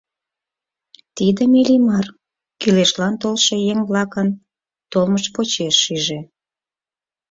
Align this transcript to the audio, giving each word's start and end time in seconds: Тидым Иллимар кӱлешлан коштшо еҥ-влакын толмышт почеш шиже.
Тидым 1.15 1.51
Иллимар 1.61 2.05
кӱлешлан 2.61 3.13
коштшо 3.23 3.55
еҥ-влакын 3.71 4.27
толмышт 4.91 5.27
почеш 5.35 5.75
шиже. 5.83 6.19